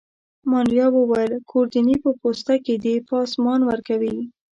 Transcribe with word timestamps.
مانیرا 0.49 0.87
وویل: 0.93 1.31
ګوردیني 1.49 1.95
په 2.03 2.09
پوسته 2.19 2.53
کي 2.65 2.75
دی، 2.83 2.95
پاسمان 3.09 3.59
ورکوي. 3.69 4.15